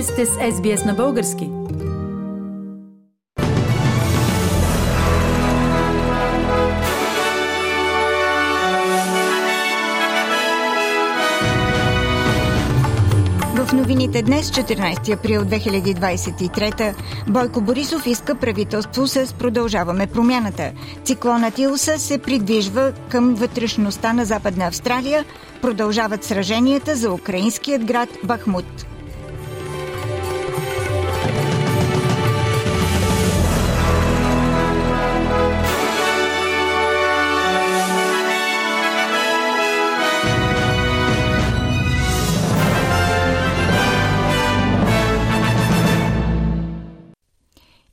[0.00, 1.50] Вие сте с SBS на български.
[13.54, 16.94] В новините днес, 14 април 2023,
[17.28, 20.72] Бойко Борисов иска правителство с Продължаваме промяната.
[21.04, 25.24] Циклонът Илса се придвижва към вътрешността на Западна Австралия.
[25.62, 28.86] Продължават сраженията за украинският град Бахмут.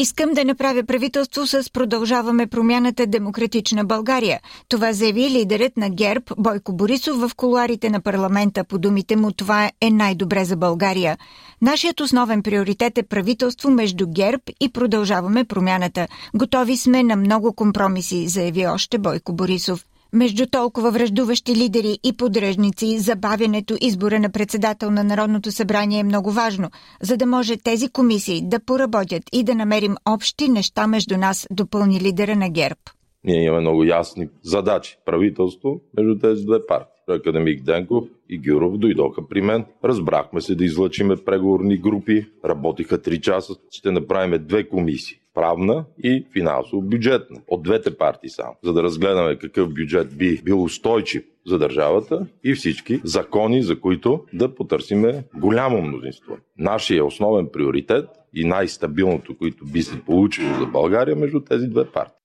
[0.00, 4.40] Искам да направя правителство с Продължаваме промяната Демократична България.
[4.68, 8.64] Това заяви лидерът на ГЕРБ Бойко Борисов в колуарите на парламента.
[8.64, 11.18] По думите му това е най-добре за България.
[11.62, 16.06] Нашият основен приоритет е правителство между ГЕРБ и Продължаваме промяната.
[16.34, 19.84] Готови сме на много компромиси, заяви още Бойко Борисов.
[20.12, 26.30] Между толкова връждуващи лидери и подръжници, забавянето избора на председател на Народното събрание е много
[26.30, 26.70] важно,
[27.02, 32.00] за да може тези комисии да поработят и да намерим общи неща между нас, допълни
[32.00, 32.80] лидера на ГЕРБ.
[33.24, 34.96] Ние имаме много ясни задачи.
[35.06, 36.94] Правителство между тези две партии.
[37.08, 39.64] Академик Денков и Гюров дойдоха при мен.
[39.84, 42.26] Разбрахме се да излъчиме преговорни групи.
[42.44, 43.54] Работиха 3 часа.
[43.70, 47.40] Ще направим две комисии правна и финансово-бюджетна.
[47.48, 48.56] От двете партии само.
[48.64, 54.24] За да разгледаме какъв бюджет би бил устойчив за държавата и всички закони, за които
[54.32, 56.36] да потърсиме голямо мнозинство.
[56.58, 62.19] Нашия основен приоритет и най-стабилното, което би се получило за България между тези две партии.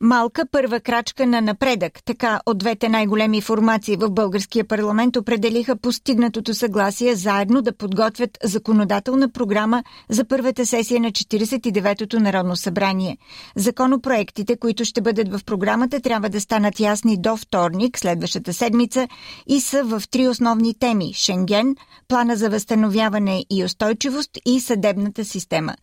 [0.00, 2.04] Малка първа крачка на напредък.
[2.04, 9.28] Така от двете най-големи формации в българския парламент определиха постигнатото съгласие заедно да подготвят законодателна
[9.28, 13.18] програма за първата сесия на 49-то Народно събрание.
[13.56, 19.08] Законопроектите, които ще бъдат в програмата, трябва да станат ясни до вторник, следващата седмица,
[19.46, 21.76] и са в три основни теми– Шенген,
[22.08, 25.74] плана за възстановяване и устойчивост и съдебната система.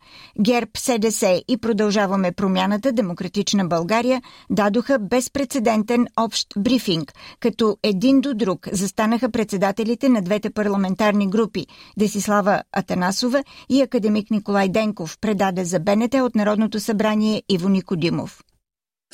[0.41, 8.33] ГЕРБ, СДС и продължаваме промяната Демократична България България дадоха безпредседентен общ брифинг, като един до
[8.33, 15.79] друг застанаха председателите на двете парламентарни групи Десислава Атанасова и академик Николай Денков, предаде за
[15.79, 18.43] БНТ от Народното събрание Иво Никодимов.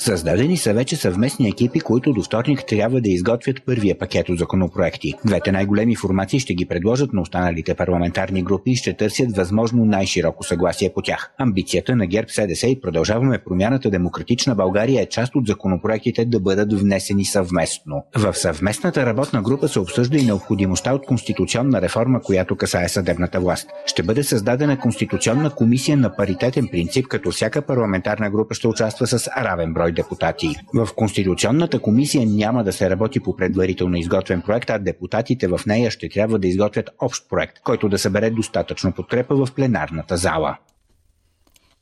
[0.00, 5.14] Създадени са вече съвместни екипи, които до вторник трябва да изготвят първия пакет от законопроекти.
[5.24, 10.44] Двете най-големи формации ще ги предложат на останалите парламентарни групи и ще търсят възможно най-широко
[10.44, 11.32] съгласие по тях.
[11.38, 16.72] Амбицията на ГЕРБ СДС и продължаваме промяната Демократична България е част от законопроектите да бъдат
[16.72, 18.04] внесени съвместно.
[18.16, 23.68] В съвместната работна група се обсъжда и необходимостта от конституционна реформа, която касае съдебната власт.
[23.86, 29.28] Ще бъде създадена конституционна комисия на паритетен принцип, като всяка парламентарна група ще участва с
[29.28, 30.56] равен брой брой депутати.
[30.74, 35.90] В Конституционната комисия няма да се работи по предварително изготвен проект, а депутатите в нея
[35.90, 40.56] ще трябва да изготвят общ проект, който да събере достатъчно подкрепа в пленарната зала.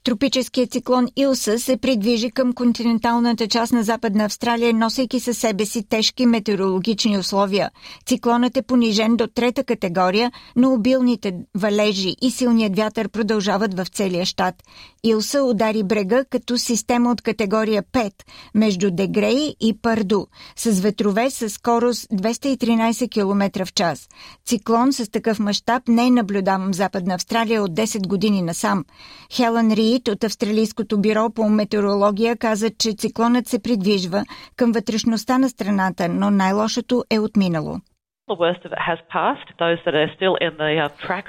[0.08, 5.88] Тропическият циклон Илса се придвижи към континенталната част на Западна Австралия, носейки със себе си
[5.88, 7.70] тежки метеорологични условия.
[8.06, 14.26] Циклонът е понижен до трета категория, но обилните валежи и силният вятър продължават в целия
[14.26, 14.54] щат.
[15.04, 18.12] Илса удари брега като система от категория 5
[18.54, 20.26] между Дегрей и Парду,
[20.56, 24.08] с ветрове с скорост 213 км в час.
[24.46, 28.84] Циклон с такъв мащаб не е наблюдаван в Западна Австралия от 10 години насам.
[29.32, 34.24] Хелън Ри Рид от Австралийското бюро по метеорология каза, че циклонът се придвижва
[34.56, 37.78] към вътрешността на страната, но най-лошото е отминало.
[38.28, 38.50] Uh,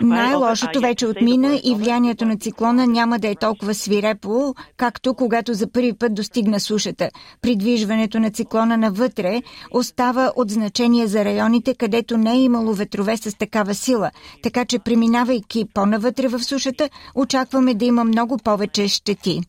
[0.02, 5.72] Най-лошото вече отмина и влиянието на циклона няма да е толкова свирепо, както когато за
[5.72, 7.10] първи път достигна сушата.
[7.42, 13.38] Придвижването на циклона навътре остава от значение за районите, където не е имало ветрове с
[13.38, 14.12] такава сила.
[14.44, 19.42] Така че, преминавайки по-навътре в сушата, очакваме да има много повече щети.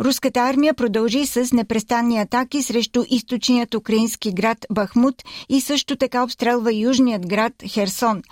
[0.00, 5.14] Руската армия продължи с непрестанни атаки срещу източният украински град Бахмут
[5.48, 8.22] и също така обстрелва южният град Херсон.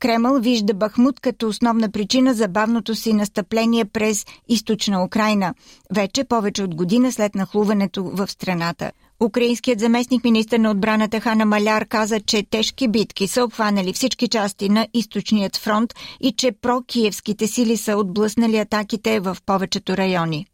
[0.00, 5.54] Кремъл вижда Бахмут като основна причина за бавното си настъпление през източна Украина,
[5.94, 8.90] вече повече от година след нахлуването в страната.
[9.24, 14.68] Украинският заместник министр на отбраната Хана Маляр каза, че тежки битки са обхванали всички части
[14.68, 20.46] на източният фронт и че прокиевските сили са отблъснали атаките в повечето райони.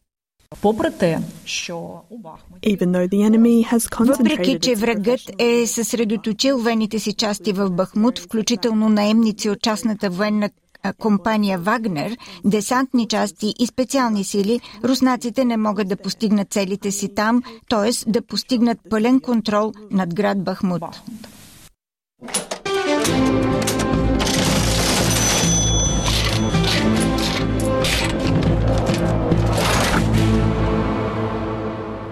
[4.00, 10.50] Въпреки, че врагът е съсредоточил военните си части в Бахмут, включително наемници от частната военна
[10.98, 17.42] компания Вагнер, десантни части и специални сили, руснаците не могат да постигнат целите си там,
[17.68, 18.10] т.е.
[18.10, 20.82] да постигнат пълен контрол над град Бахмут.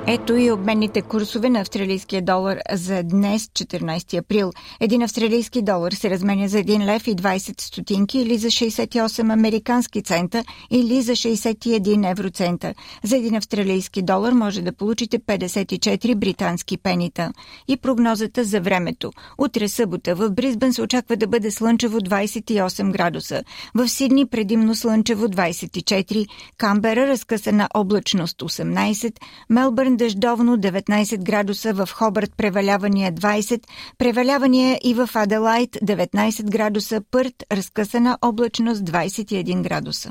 [0.09, 4.53] Ето и обменните курсове на австралийския долар за днес, 14 април.
[4.81, 10.03] Един австралийски долар се разменя за 1 лев и 20 стотинки или за 68 американски
[10.03, 12.75] цента или за 61 евроцента.
[13.05, 17.33] За един австралийски долар може да получите 54 британски пенита.
[17.69, 19.13] И прогнозата за времето.
[19.39, 23.43] Утре събота в Бризбен се очаква да бъде слънчево 28 градуса.
[23.75, 26.27] В Сидни предимно слънчево 24,
[26.57, 29.13] Камбера разкъсана облачност 18,
[29.51, 33.63] Мелбърн дъждовно 19 градуса, в Хобърт превалявания 20,
[33.99, 40.11] превалявания и в Аделайт 19 градуса, Пърт разкъсана облачност 21 градуса.